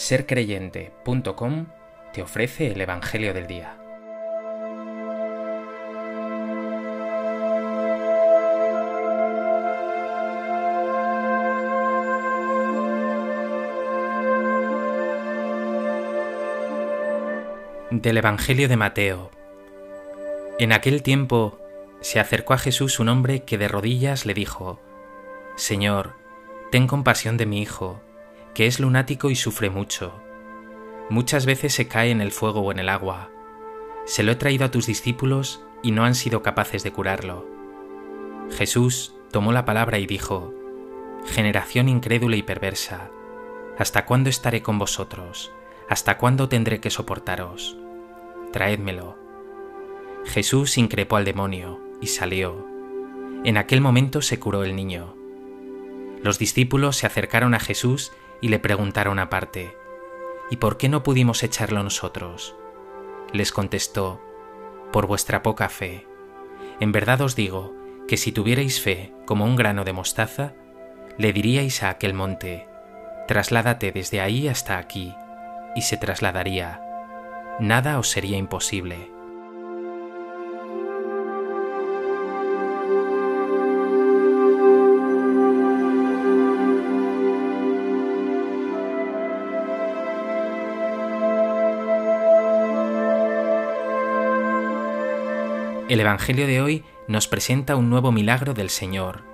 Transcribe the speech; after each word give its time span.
sercreyente.com 0.00 1.66
te 2.14 2.22
ofrece 2.22 2.68
el 2.68 2.80
Evangelio 2.80 3.34
del 3.34 3.46
Día. 3.46 3.76
Del 17.90 18.16
Evangelio 18.16 18.68
de 18.68 18.76
Mateo. 18.78 19.30
En 20.58 20.72
aquel 20.72 21.02
tiempo 21.02 21.60
se 22.00 22.20
acercó 22.20 22.54
a 22.54 22.58
Jesús 22.58 23.00
un 23.00 23.10
hombre 23.10 23.42
que 23.42 23.58
de 23.58 23.68
rodillas 23.68 24.24
le 24.24 24.32
dijo, 24.32 24.80
Señor, 25.56 26.14
ten 26.70 26.86
compasión 26.86 27.36
de 27.36 27.44
mi 27.44 27.60
hijo, 27.60 28.00
que 28.54 28.66
es 28.66 28.80
lunático 28.80 29.30
y 29.30 29.36
sufre 29.36 29.70
mucho. 29.70 30.20
Muchas 31.08 31.46
veces 31.46 31.72
se 31.74 31.88
cae 31.88 32.10
en 32.10 32.20
el 32.20 32.32
fuego 32.32 32.60
o 32.60 32.72
en 32.72 32.78
el 32.78 32.88
agua. 32.88 33.30
Se 34.04 34.22
lo 34.22 34.32
he 34.32 34.36
traído 34.36 34.64
a 34.64 34.70
tus 34.70 34.86
discípulos 34.86 35.64
y 35.82 35.92
no 35.92 36.04
han 36.04 36.14
sido 36.14 36.42
capaces 36.42 36.82
de 36.82 36.92
curarlo. 36.92 37.46
Jesús 38.52 39.14
tomó 39.30 39.52
la 39.52 39.64
palabra 39.64 39.98
y 39.98 40.06
dijo, 40.06 40.54
Generación 41.26 41.88
incrédula 41.88 42.36
y 42.36 42.42
perversa, 42.42 43.10
¿hasta 43.78 44.06
cuándo 44.06 44.30
estaré 44.30 44.62
con 44.62 44.78
vosotros? 44.78 45.52
¿Hasta 45.88 46.18
cuándo 46.18 46.48
tendré 46.48 46.80
que 46.80 46.90
soportaros? 46.90 47.76
Traédmelo. 48.52 49.18
Jesús 50.24 50.78
increpó 50.78 51.16
al 51.16 51.24
demonio 51.24 51.80
y 52.00 52.06
salió. 52.06 52.66
En 53.44 53.56
aquel 53.56 53.80
momento 53.80 54.22
se 54.22 54.38
curó 54.38 54.64
el 54.64 54.76
niño. 54.76 55.16
Los 56.22 56.38
discípulos 56.38 56.96
se 56.96 57.06
acercaron 57.06 57.54
a 57.54 57.60
Jesús 57.60 58.12
y 58.40 58.48
le 58.48 58.58
preguntaron 58.58 59.18
aparte, 59.18 59.76
¿Y 60.50 60.56
por 60.56 60.76
qué 60.76 60.88
no 60.88 61.04
pudimos 61.04 61.44
echarlo 61.44 61.82
nosotros? 61.82 62.56
Les 63.32 63.52
contestó, 63.52 64.20
por 64.92 65.06
vuestra 65.06 65.42
poca 65.42 65.68
fe. 65.68 66.06
En 66.80 66.90
verdad 66.90 67.20
os 67.20 67.36
digo 67.36 67.72
que 68.08 68.16
si 68.16 68.32
tuvierais 68.32 68.80
fe 68.80 69.12
como 69.26 69.44
un 69.44 69.54
grano 69.54 69.84
de 69.84 69.92
mostaza, 69.92 70.54
le 71.16 71.32
diríais 71.32 71.84
a 71.84 71.90
aquel 71.90 72.14
monte, 72.14 72.66
trasládate 73.28 73.92
desde 73.92 74.20
ahí 74.20 74.48
hasta 74.48 74.78
aquí, 74.78 75.14
y 75.76 75.82
se 75.82 75.96
trasladaría. 75.96 76.80
Nada 77.60 78.00
os 78.00 78.10
sería 78.10 78.36
imposible. 78.36 79.12
El 95.90 95.98
Evangelio 95.98 96.46
de 96.46 96.62
hoy 96.62 96.84
nos 97.08 97.26
presenta 97.26 97.74
un 97.74 97.90
nuevo 97.90 98.12
milagro 98.12 98.54
del 98.54 98.70
Señor. 98.70 99.24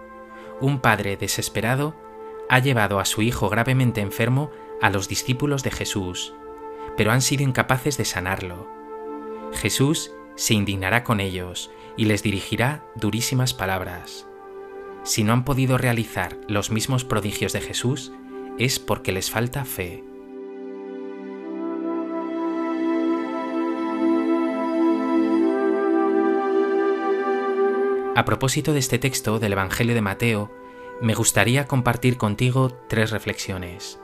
Un 0.59 0.81
padre 0.81 1.19
desesperado 1.19 1.95
ha 2.49 2.61
llevado 2.61 2.99
a 2.99 3.05
su 3.05 3.21
hijo 3.21 3.51
gravemente 3.51 4.01
enfermo 4.01 4.51
a 4.81 4.89
los 4.89 5.07
discípulos 5.07 5.63
de 5.63 5.71
Jesús, 5.71 6.33
pero 6.97 7.13
han 7.13 7.21
sido 7.21 7.43
incapaces 7.43 7.99
de 7.99 8.07
sanarlo. 8.07 8.67
Jesús 9.53 10.13
se 10.35 10.55
indignará 10.55 11.05
con 11.05 11.21
ellos 11.21 11.71
y 11.95 12.07
les 12.07 12.23
dirigirá 12.23 12.87
durísimas 12.95 13.53
palabras. 13.53 14.27
Si 15.03 15.25
no 15.25 15.35
han 15.35 15.45
podido 15.45 15.77
realizar 15.77 16.39
los 16.49 16.71
mismos 16.71 17.05
prodigios 17.05 17.53
de 17.53 17.61
Jesús, 17.61 18.13
es 18.57 18.79
porque 18.79 19.13
les 19.13 19.31
falta 19.31 19.67
fe. 19.67 20.05
A 28.17 28.25
propósito 28.25 28.73
de 28.73 28.79
este 28.79 28.99
texto 28.99 29.39
del 29.39 29.53
Evangelio 29.53 29.95
de 29.95 30.01
Mateo, 30.01 30.51
me 31.03 31.13
gustaría 31.13 31.67
compartir 31.67 32.17
contigo 32.17 32.71
tres 32.89 33.11
reflexiones. 33.11 34.01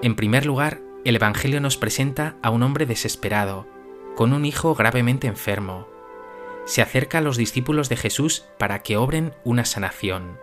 En 0.00 0.14
primer 0.14 0.46
lugar, 0.46 0.80
el 1.04 1.16
Evangelio 1.16 1.60
nos 1.60 1.76
presenta 1.76 2.36
a 2.40 2.50
un 2.50 2.62
hombre 2.62 2.86
desesperado, 2.86 3.66
con 4.14 4.32
un 4.32 4.44
hijo 4.44 4.76
gravemente 4.76 5.26
enfermo. 5.26 5.88
Se 6.64 6.82
acerca 6.82 7.18
a 7.18 7.20
los 7.20 7.36
discípulos 7.36 7.88
de 7.88 7.96
Jesús 7.96 8.44
para 8.60 8.84
que 8.84 8.96
obren 8.96 9.34
una 9.42 9.64
sanación. 9.64 10.38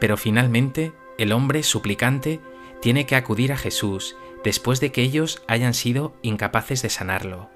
Pero 0.00 0.18
finalmente, 0.18 0.92
el 1.16 1.32
hombre 1.32 1.62
suplicante 1.62 2.42
tiene 2.82 3.06
que 3.06 3.16
acudir 3.16 3.54
a 3.54 3.56
Jesús 3.56 4.16
después 4.44 4.80
de 4.80 4.92
que 4.92 5.00
ellos 5.00 5.42
hayan 5.46 5.72
sido 5.72 6.12
incapaces 6.20 6.82
de 6.82 6.90
sanarlo. 6.90 7.48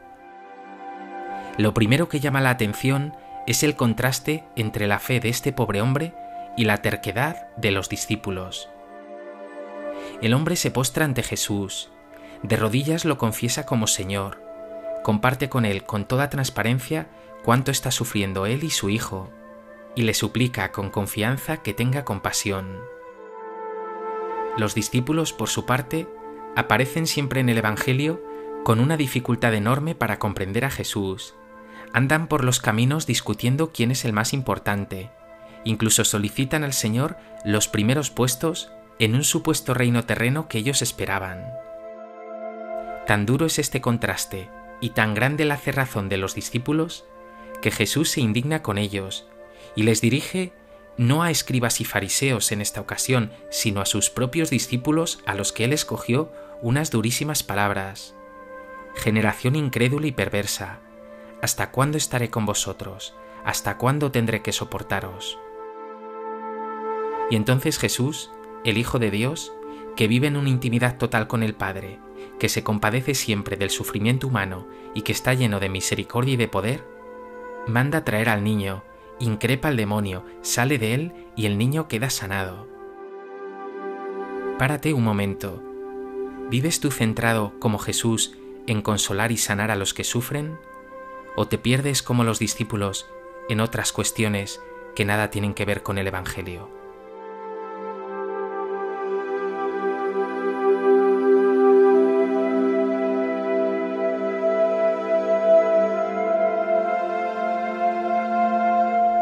Lo 1.58 1.74
primero 1.74 2.08
que 2.08 2.20
llama 2.20 2.40
la 2.40 2.48
atención 2.48 3.12
es 3.46 3.62
el 3.62 3.76
contraste 3.76 4.44
entre 4.56 4.86
la 4.86 4.98
fe 4.98 5.20
de 5.20 5.28
este 5.28 5.52
pobre 5.52 5.80
hombre 5.80 6.14
y 6.56 6.64
la 6.64 6.78
terquedad 6.82 7.48
de 7.56 7.70
los 7.70 7.88
discípulos. 7.88 8.68
El 10.20 10.34
hombre 10.34 10.56
se 10.56 10.70
postra 10.70 11.04
ante 11.04 11.22
Jesús, 11.22 11.90
de 12.42 12.56
rodillas 12.56 13.04
lo 13.04 13.18
confiesa 13.18 13.66
como 13.66 13.86
Señor, 13.86 14.40
comparte 15.02 15.48
con 15.48 15.64
él 15.64 15.84
con 15.84 16.04
toda 16.06 16.30
transparencia 16.30 17.08
cuánto 17.44 17.70
está 17.70 17.90
sufriendo 17.90 18.46
él 18.46 18.64
y 18.64 18.70
su 18.70 18.88
hijo, 18.88 19.30
y 19.94 20.02
le 20.02 20.14
suplica 20.14 20.72
con 20.72 20.90
confianza 20.90 21.58
que 21.58 21.74
tenga 21.74 22.04
compasión. 22.04 22.78
Los 24.56 24.74
discípulos, 24.74 25.32
por 25.32 25.48
su 25.48 25.66
parte, 25.66 26.06
aparecen 26.56 27.06
siempre 27.06 27.40
en 27.40 27.48
el 27.48 27.58
Evangelio 27.58 28.22
con 28.64 28.80
una 28.80 28.96
dificultad 28.96 29.54
enorme 29.54 29.94
para 29.94 30.18
comprender 30.18 30.64
a 30.64 30.70
Jesús, 30.70 31.34
Andan 31.92 32.26
por 32.26 32.44
los 32.44 32.60
caminos 32.60 33.06
discutiendo 33.06 33.72
quién 33.72 33.90
es 33.90 34.04
el 34.04 34.12
más 34.12 34.32
importante. 34.32 35.10
Incluso 35.64 36.04
solicitan 36.04 36.64
al 36.64 36.72
Señor 36.72 37.16
los 37.44 37.68
primeros 37.68 38.10
puestos 38.10 38.72
en 38.98 39.14
un 39.14 39.24
supuesto 39.24 39.74
reino 39.74 40.04
terreno 40.04 40.48
que 40.48 40.58
ellos 40.58 40.80
esperaban. 40.82 41.44
Tan 43.06 43.26
duro 43.26 43.46
es 43.46 43.58
este 43.58 43.80
contraste 43.80 44.48
y 44.80 44.90
tan 44.90 45.14
grande 45.14 45.44
la 45.44 45.56
cerrazón 45.56 46.08
de 46.08 46.16
los 46.16 46.34
discípulos 46.34 47.04
que 47.60 47.70
Jesús 47.70 48.10
se 48.10 48.20
indigna 48.20 48.62
con 48.62 48.78
ellos 48.78 49.26
y 49.76 49.82
les 49.82 50.00
dirige 50.00 50.52
no 50.96 51.22
a 51.22 51.30
escribas 51.30 51.80
y 51.80 51.84
fariseos 51.84 52.52
en 52.52 52.60
esta 52.60 52.80
ocasión, 52.80 53.32
sino 53.50 53.80
a 53.80 53.86
sus 53.86 54.10
propios 54.10 54.50
discípulos 54.50 55.20
a 55.26 55.34
los 55.34 55.52
que 55.52 55.64
él 55.64 55.72
escogió 55.72 56.32
unas 56.60 56.90
durísimas 56.90 57.42
palabras. 57.42 58.14
Generación 58.94 59.56
incrédula 59.56 60.06
y 60.06 60.12
perversa, 60.12 60.80
¿Hasta 61.42 61.72
cuándo 61.72 61.98
estaré 61.98 62.30
con 62.30 62.46
vosotros? 62.46 63.16
¿Hasta 63.44 63.76
cuándo 63.76 64.12
tendré 64.12 64.42
que 64.42 64.52
soportaros? 64.52 65.40
Y 67.30 67.34
entonces 67.34 67.80
Jesús, 67.80 68.30
el 68.64 68.78
Hijo 68.78 69.00
de 69.00 69.10
Dios, 69.10 69.52
que 69.96 70.06
vive 70.06 70.28
en 70.28 70.36
una 70.36 70.50
intimidad 70.50 70.98
total 70.98 71.26
con 71.26 71.42
el 71.42 71.56
Padre, 71.56 71.98
que 72.38 72.48
se 72.48 72.62
compadece 72.62 73.16
siempre 73.16 73.56
del 73.56 73.70
sufrimiento 73.70 74.28
humano 74.28 74.68
y 74.94 75.02
que 75.02 75.10
está 75.10 75.34
lleno 75.34 75.58
de 75.58 75.68
misericordia 75.68 76.34
y 76.34 76.36
de 76.36 76.46
poder, 76.46 76.84
manda 77.66 78.04
traer 78.04 78.28
al 78.28 78.44
niño, 78.44 78.84
increpa 79.18 79.66
al 79.66 79.76
demonio, 79.76 80.24
sale 80.42 80.78
de 80.78 80.94
él 80.94 81.12
y 81.34 81.46
el 81.46 81.58
niño 81.58 81.88
queda 81.88 82.08
sanado. 82.10 82.68
Párate 84.60 84.94
un 84.94 85.02
momento. 85.02 85.60
¿Vives 86.50 86.78
tú 86.78 86.92
centrado 86.92 87.58
como 87.58 87.80
Jesús 87.80 88.38
en 88.68 88.80
consolar 88.80 89.32
y 89.32 89.38
sanar 89.38 89.72
a 89.72 89.76
los 89.76 89.92
que 89.92 90.04
sufren? 90.04 90.56
O 91.36 91.48
te 91.48 91.58
pierdes 91.58 92.02
como 92.02 92.24
los 92.24 92.38
discípulos 92.38 93.08
en 93.48 93.60
otras 93.60 93.92
cuestiones 93.92 94.60
que 94.94 95.04
nada 95.04 95.30
tienen 95.30 95.54
que 95.54 95.64
ver 95.64 95.82
con 95.82 95.98
el 95.98 96.06
Evangelio. 96.06 96.68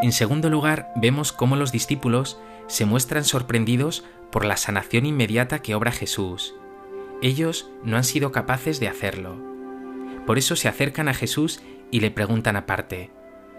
En 0.01 0.11
segundo 0.11 0.49
lugar, 0.49 0.91
vemos 0.95 1.31
cómo 1.31 1.55
los 1.55 1.71
discípulos 1.71 2.39
se 2.65 2.85
muestran 2.85 3.23
sorprendidos 3.23 4.03
por 4.31 4.45
la 4.45 4.57
sanación 4.57 5.05
inmediata 5.05 5.61
que 5.61 5.75
obra 5.75 5.91
Jesús. 5.91 6.55
Ellos 7.21 7.69
no 7.83 7.97
han 7.97 8.03
sido 8.03 8.31
capaces 8.31 8.79
de 8.79 8.87
hacerlo. 8.87 9.37
Por 10.25 10.39
eso 10.39 10.55
se 10.55 10.67
acercan 10.67 11.07
a 11.07 11.13
Jesús 11.13 11.61
y 11.91 11.99
le 11.99 12.09
preguntan 12.09 12.55
aparte, 12.55 13.11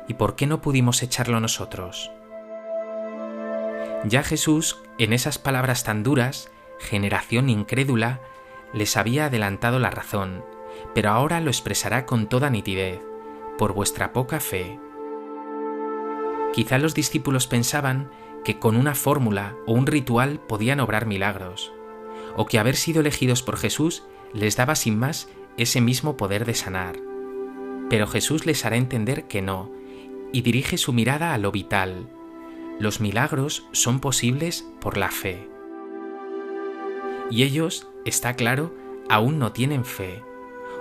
¿y 0.09 0.15
por 0.15 0.35
qué 0.35 0.47
no 0.47 0.61
pudimos 0.61 1.03
echarlo 1.03 1.39
nosotros? 1.39 2.11
Ya 4.05 4.25
Jesús, 4.25 4.83
en 4.99 5.13
esas 5.13 5.39
palabras 5.39 5.85
tan 5.85 6.03
duras, 6.03 6.51
generación 6.81 7.51
incrédula, 7.51 8.21
les 8.73 8.97
había 8.97 9.27
adelantado 9.27 9.79
la 9.79 9.91
razón, 9.91 10.45
pero 10.95 11.11
ahora 11.11 11.41
lo 11.41 11.51
expresará 11.51 12.07
con 12.07 12.27
toda 12.27 12.51
nitidez, 12.51 13.01
por 13.59 13.75
vuestra 13.75 14.13
poca 14.13 14.41
fe. 14.41 14.81
Quizá 16.53 16.79
los 16.79 16.95
discípulos 16.95 17.47
pensaban 17.47 18.11
que 18.45 18.59
con 18.59 18.77
una 18.77 18.95
fórmula 18.95 19.55
o 19.67 19.73
un 19.73 19.87
ritual 19.87 20.41
podían 20.41 20.81
obrar 20.81 21.07
milagros, 21.07 21.73
o 22.37 22.47
que 22.47 22.59
haber 22.59 22.77
sido 22.77 23.01
elegidos 23.01 23.43
por 23.43 23.57
Jesús 23.57 24.05
les 24.33 24.57
daba 24.57 24.75
sin 24.75 24.99
más 24.99 25.29
ese 25.57 25.81
mismo 25.81 26.17
poder 26.17 26.45
de 26.45 26.55
sanar. 26.55 27.12
Pero 27.93 28.07
Jesús 28.07 28.47
les 28.47 28.65
hará 28.65 28.77
entender 28.77 29.25
que 29.25 29.43
no, 29.43 29.71
y 30.33 30.41
dirige 30.41 30.79
su 30.79 30.95
mirada 30.95 31.35
a 31.35 31.39
lo 31.39 31.53
vital. 31.53 32.09
Los 32.79 33.03
milagros 33.03 33.67
son 33.73 34.01
posibles 34.01 34.67
por 34.81 34.97
la 34.97 35.11
fe. 35.11 35.47
Y 37.31 37.43
ellos, 37.43 37.87
está 38.07 38.33
claro, 38.33 38.75
aún 39.11 39.39
no 39.39 39.53
tienen 39.53 39.85
fe, 39.85 40.23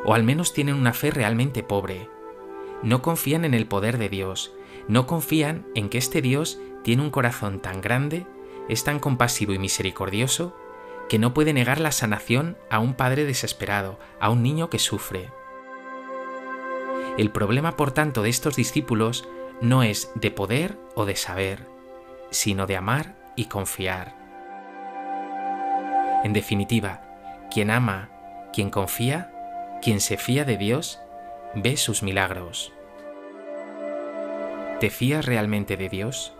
o 0.05 0.13
al 0.13 0.23
menos 0.23 0.53
tienen 0.53 0.75
una 0.75 0.93
fe 0.93 1.11
realmente 1.11 1.63
pobre. 1.63 2.07
No 2.81 3.01
confían 3.01 3.43
en 3.43 3.55
el 3.55 3.67
poder 3.67 3.97
de 3.97 4.07
Dios, 4.07 4.53
no 4.87 5.05
confían 5.05 5.67
en 5.75 5.89
que 5.89 5.97
este 5.97 6.21
Dios 6.21 6.61
tiene 6.81 7.03
un 7.03 7.09
corazón 7.09 7.59
tan 7.59 7.81
grande, 7.81 8.25
es 8.69 8.85
tan 8.85 8.99
compasivo 8.99 9.51
y 9.51 9.59
misericordioso, 9.59 10.55
que 11.09 11.19
no 11.19 11.33
puede 11.33 11.51
negar 11.51 11.81
la 11.81 11.91
sanación 11.91 12.55
a 12.69 12.79
un 12.79 12.93
padre 12.93 13.25
desesperado, 13.25 13.99
a 14.21 14.29
un 14.29 14.41
niño 14.41 14.69
que 14.69 14.79
sufre. 14.79 15.29
El 17.17 17.29
problema, 17.31 17.75
por 17.75 17.91
tanto, 17.91 18.23
de 18.23 18.29
estos 18.29 18.55
discípulos 18.55 19.27
no 19.61 19.83
es 19.83 20.11
de 20.15 20.31
poder 20.31 20.77
o 20.95 21.05
de 21.05 21.15
saber, 21.15 21.67
sino 22.29 22.67
de 22.67 22.77
amar 22.77 23.15
y 23.35 23.45
confiar. 23.45 24.15
En 26.23 26.33
definitiva, 26.33 27.01
quien 27.51 27.69
ama, 27.69 28.09
quien 28.53 28.69
confía, 28.69 29.31
quien 29.81 29.99
se 29.99 30.17
fía 30.17 30.45
de 30.45 30.57
Dios, 30.57 30.99
ve 31.55 31.77
sus 31.77 32.01
milagros. 32.01 32.71
¿Te 34.79 34.89
fías 34.89 35.25
realmente 35.25 35.77
de 35.77 35.89
Dios? 35.89 36.33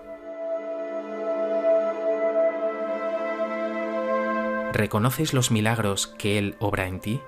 ¿Reconoces 4.74 5.34
los 5.34 5.52
milagros 5.52 6.08
que 6.08 6.38
Él 6.38 6.56
obra 6.60 6.88
en 6.88 7.00
ti? 7.00 7.22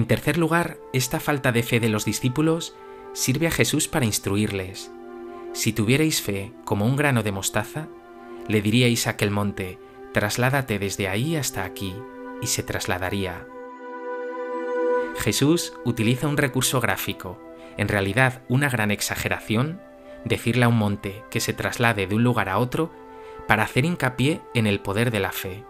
En 0.00 0.06
tercer 0.06 0.38
lugar, 0.38 0.78
esta 0.94 1.20
falta 1.20 1.52
de 1.52 1.62
fe 1.62 1.78
de 1.78 1.90
los 1.90 2.06
discípulos 2.06 2.74
sirve 3.12 3.48
a 3.48 3.50
Jesús 3.50 3.86
para 3.86 4.06
instruirles. 4.06 4.90
Si 5.52 5.74
tuvierais 5.74 6.22
fe 6.22 6.54
como 6.64 6.86
un 6.86 6.96
grano 6.96 7.22
de 7.22 7.32
mostaza, 7.32 7.86
le 8.48 8.62
diríais 8.62 9.06
a 9.06 9.10
aquel 9.10 9.30
monte, 9.30 9.78
trasládate 10.14 10.78
desde 10.78 11.06
ahí 11.06 11.36
hasta 11.36 11.64
aquí, 11.64 11.94
y 12.40 12.46
se 12.46 12.62
trasladaría. 12.62 13.46
Jesús 15.18 15.74
utiliza 15.84 16.28
un 16.28 16.38
recurso 16.38 16.80
gráfico, 16.80 17.38
en 17.76 17.88
realidad 17.88 18.40
una 18.48 18.70
gran 18.70 18.90
exageración, 18.90 19.82
decirle 20.24 20.64
a 20.64 20.68
un 20.68 20.78
monte 20.78 21.24
que 21.30 21.40
se 21.40 21.52
traslade 21.52 22.06
de 22.06 22.14
un 22.14 22.24
lugar 22.24 22.48
a 22.48 22.56
otro 22.56 22.90
para 23.46 23.64
hacer 23.64 23.84
hincapié 23.84 24.40
en 24.54 24.66
el 24.66 24.80
poder 24.80 25.10
de 25.10 25.20
la 25.20 25.32
fe. 25.32 25.62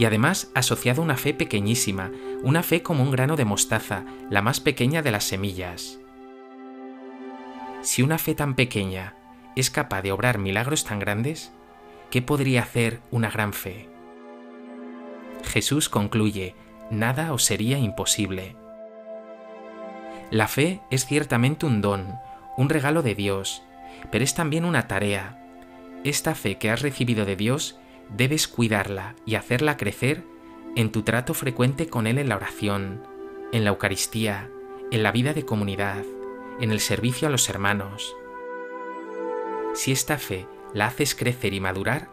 Y 0.00 0.06
además 0.06 0.50
asociado 0.54 1.02
a 1.02 1.04
una 1.04 1.18
fe 1.18 1.34
pequeñísima, 1.34 2.10
una 2.42 2.62
fe 2.62 2.82
como 2.82 3.02
un 3.02 3.10
grano 3.10 3.36
de 3.36 3.44
mostaza, 3.44 4.06
la 4.30 4.40
más 4.40 4.58
pequeña 4.58 5.02
de 5.02 5.10
las 5.10 5.24
semillas. 5.24 6.00
Si 7.82 8.00
una 8.00 8.16
fe 8.16 8.34
tan 8.34 8.54
pequeña 8.54 9.14
es 9.56 9.68
capaz 9.68 10.00
de 10.00 10.10
obrar 10.10 10.38
milagros 10.38 10.84
tan 10.84 11.00
grandes, 11.00 11.52
¿qué 12.10 12.22
podría 12.22 12.62
hacer 12.62 13.02
una 13.10 13.28
gran 13.28 13.52
fe? 13.52 13.90
Jesús 15.44 15.90
concluye, 15.90 16.54
nada 16.90 17.34
os 17.34 17.44
sería 17.44 17.76
imposible. 17.76 18.56
La 20.30 20.48
fe 20.48 20.80
es 20.90 21.04
ciertamente 21.04 21.66
un 21.66 21.82
don, 21.82 22.14
un 22.56 22.70
regalo 22.70 23.02
de 23.02 23.14
Dios, 23.14 23.62
pero 24.10 24.24
es 24.24 24.32
también 24.32 24.64
una 24.64 24.88
tarea. 24.88 25.44
Esta 26.04 26.34
fe 26.34 26.56
que 26.56 26.70
has 26.70 26.80
recibido 26.80 27.26
de 27.26 27.36
Dios 27.36 27.78
debes 28.16 28.48
cuidarla 28.48 29.14
y 29.24 29.34
hacerla 29.34 29.76
crecer 29.76 30.24
en 30.76 30.92
tu 30.92 31.02
trato 31.02 31.34
frecuente 31.34 31.88
con 31.88 32.06
Él 32.06 32.18
en 32.18 32.28
la 32.28 32.36
oración, 32.36 33.02
en 33.52 33.64
la 33.64 33.70
Eucaristía, 33.70 34.50
en 34.90 35.02
la 35.02 35.12
vida 35.12 35.32
de 35.32 35.44
comunidad, 35.44 36.04
en 36.60 36.70
el 36.70 36.80
servicio 36.80 37.28
a 37.28 37.30
los 37.30 37.48
hermanos. 37.48 38.16
Si 39.74 39.92
esta 39.92 40.18
fe 40.18 40.46
la 40.74 40.86
haces 40.86 41.14
crecer 41.14 41.54
y 41.54 41.60
madurar, 41.60 42.10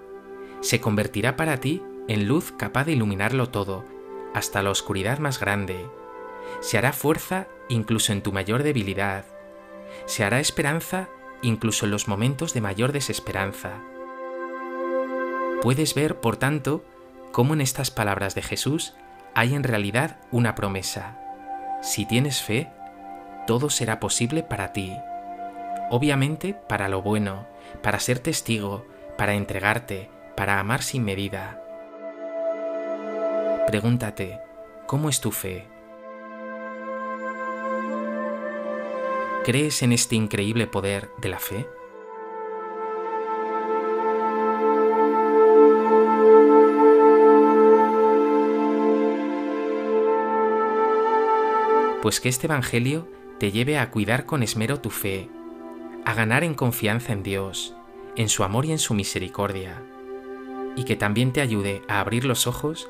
se 0.61 0.79
convertirá 0.79 1.35
para 1.35 1.59
ti 1.59 1.83
en 2.07 2.27
luz 2.27 2.51
capaz 2.57 2.85
de 2.85 2.93
iluminarlo 2.93 3.49
todo, 3.49 3.85
hasta 4.33 4.63
la 4.63 4.71
oscuridad 4.71 5.19
más 5.19 5.39
grande. 5.39 5.87
Se 6.61 6.77
hará 6.77 6.93
fuerza 6.93 7.47
incluso 7.69 8.13
en 8.13 8.21
tu 8.21 8.31
mayor 8.31 8.63
debilidad. 8.63 9.25
Se 10.05 10.23
hará 10.23 10.39
esperanza 10.39 11.09
incluso 11.41 11.85
en 11.85 11.91
los 11.91 12.07
momentos 12.07 12.53
de 12.53 12.61
mayor 12.61 12.91
desesperanza. 12.91 13.81
Puedes 15.61 15.95
ver, 15.95 16.19
por 16.19 16.37
tanto, 16.37 16.85
cómo 17.31 17.53
en 17.53 17.61
estas 17.61 17.91
palabras 17.91 18.35
de 18.35 18.41
Jesús 18.41 18.93
hay 19.33 19.55
en 19.55 19.63
realidad 19.63 20.17
una 20.31 20.55
promesa. 20.55 21.19
Si 21.81 22.05
tienes 22.05 22.41
fe, 22.41 22.71
todo 23.47 23.69
será 23.69 23.99
posible 23.99 24.43
para 24.43 24.73
ti. 24.73 24.95
Obviamente 25.89 26.53
para 26.53 26.89
lo 26.89 27.01
bueno, 27.01 27.47
para 27.81 27.99
ser 27.99 28.19
testigo, 28.19 28.85
para 29.17 29.33
entregarte, 29.33 30.09
para 30.35 30.59
amar 30.59 30.83
sin 30.83 31.03
medida. 31.03 31.61
Pregúntate, 33.65 34.39
¿cómo 34.85 35.09
es 35.09 35.21
tu 35.21 35.31
fe? 35.31 35.67
¿Crees 39.43 39.81
en 39.81 39.93
este 39.93 40.15
increíble 40.15 40.67
poder 40.67 41.09
de 41.19 41.29
la 41.29 41.39
fe? 41.39 41.67
Pues 52.07 52.21
que 52.21 52.29
este 52.29 52.47
Evangelio 52.47 53.05
te 53.37 53.51
lleve 53.51 53.77
a 53.77 53.91
cuidar 53.91 54.25
con 54.25 54.41
esmero 54.41 54.79
tu 54.79 54.91
fe, 54.91 55.27
a 56.05 56.13
ganar 56.13 56.45
en 56.45 56.53
confianza 56.53 57.11
en 57.11 57.21
Dios, 57.21 57.75
en 58.15 58.29
su 58.29 58.45
amor 58.45 58.65
y 58.65 58.71
en 58.71 58.79
su 58.79 58.93
misericordia, 58.93 59.83
y 60.77 60.85
que 60.85 60.95
también 60.95 61.33
te 61.33 61.41
ayude 61.41 61.81
a 61.89 61.99
abrir 61.99 62.23
los 62.23 62.47
ojos 62.47 62.89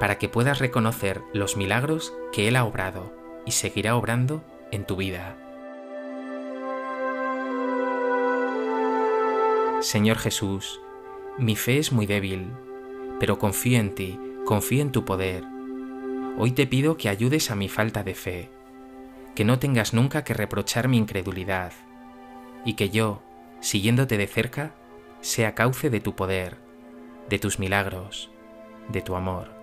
para 0.00 0.18
que 0.18 0.28
puedas 0.28 0.58
reconocer 0.58 1.22
los 1.32 1.56
milagros 1.56 2.12
que 2.32 2.48
Él 2.48 2.56
ha 2.56 2.64
obrado 2.64 3.14
y 3.46 3.52
seguirá 3.52 3.94
obrando 3.94 4.42
en 4.72 4.84
tu 4.84 4.96
vida. 4.96 5.36
Señor 9.80 10.18
Jesús, 10.18 10.80
mi 11.38 11.54
fe 11.54 11.78
es 11.78 11.92
muy 11.92 12.06
débil, 12.06 12.50
pero 13.20 13.38
confío 13.38 13.78
en 13.78 13.94
ti, 13.94 14.18
confío 14.44 14.82
en 14.82 14.90
tu 14.90 15.04
poder. 15.04 15.44
Hoy 16.36 16.50
te 16.50 16.66
pido 16.66 16.96
que 16.96 17.08
ayudes 17.08 17.52
a 17.52 17.54
mi 17.54 17.68
falta 17.68 18.02
de 18.02 18.16
fe 18.16 18.55
que 19.36 19.44
no 19.44 19.60
tengas 19.60 19.92
nunca 19.92 20.24
que 20.24 20.34
reprochar 20.34 20.88
mi 20.88 20.96
incredulidad, 20.96 21.72
y 22.64 22.72
que 22.72 22.90
yo, 22.90 23.22
siguiéndote 23.60 24.16
de 24.16 24.26
cerca, 24.26 24.74
sea 25.20 25.54
cauce 25.54 25.90
de 25.90 26.00
tu 26.00 26.16
poder, 26.16 26.56
de 27.28 27.38
tus 27.38 27.58
milagros, 27.58 28.30
de 28.88 29.02
tu 29.02 29.14
amor. 29.14 29.55